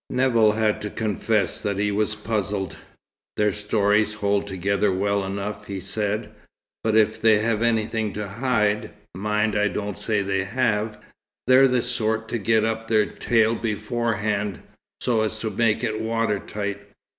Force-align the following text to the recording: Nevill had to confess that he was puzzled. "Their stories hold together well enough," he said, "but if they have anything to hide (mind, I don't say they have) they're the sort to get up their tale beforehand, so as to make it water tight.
Nevill 0.09 0.53
had 0.53 0.81
to 0.81 0.89
confess 0.89 1.61
that 1.61 1.77
he 1.77 1.91
was 1.91 2.15
puzzled. 2.15 2.75
"Their 3.37 3.53
stories 3.53 4.15
hold 4.15 4.47
together 4.47 4.91
well 4.91 5.23
enough," 5.23 5.67
he 5.67 5.79
said, 5.79 6.31
"but 6.83 6.97
if 6.97 7.21
they 7.21 7.37
have 7.37 7.61
anything 7.61 8.11
to 8.13 8.27
hide 8.27 8.93
(mind, 9.15 9.55
I 9.55 9.67
don't 9.67 9.99
say 9.99 10.23
they 10.23 10.43
have) 10.43 10.99
they're 11.45 11.67
the 11.67 11.83
sort 11.83 12.27
to 12.29 12.39
get 12.39 12.65
up 12.65 12.87
their 12.87 13.05
tale 13.05 13.53
beforehand, 13.53 14.63
so 15.01 15.21
as 15.21 15.37
to 15.37 15.51
make 15.51 15.83
it 15.83 16.01
water 16.01 16.39
tight. 16.39 16.81